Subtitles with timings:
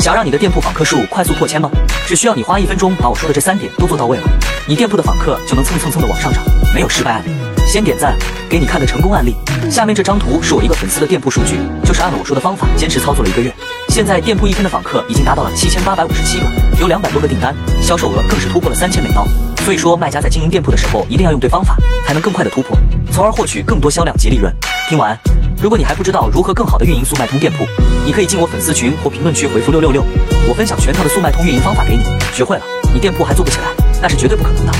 [0.00, 1.70] 想让你的店铺访客数快速破千吗？
[2.06, 4.24] 只需要你花一分钟把我说的这三点都做到位了，
[4.66, 6.42] 你店铺的访客就能蹭蹭蹭的往上涨，
[6.74, 7.30] 没有失败案例。
[7.66, 8.16] 先点赞，
[8.48, 9.36] 给你看个成功案例。
[9.70, 13.54] 下面这张图是我一个粉丝的店铺数据，就是按了我说的方法坚持操作了一个月，
[13.90, 16.46] 现在店铺一天的访客已经达到了七千八百五十七个，
[16.80, 19.26] 有两百多个订单，销售额更是突破了三千美刀。
[19.66, 21.76] 所以说，卖家在经营店铺的时候一定要用对方法，
[22.06, 22.74] 才能更快的突破，
[23.12, 24.50] 从而获取更多销量及利润。
[24.88, 25.16] 听完，
[25.62, 27.66] 如果你还不知道如何更好的运营速卖通店铺，
[28.06, 30.02] 你可以进我粉丝群或评论区回复六六六，
[30.48, 32.02] 我分享全套的速卖通运营方法给你。
[32.32, 32.64] 学会了，
[32.94, 33.66] 你店铺还做不起来，
[34.00, 34.72] 那是绝对不可能的。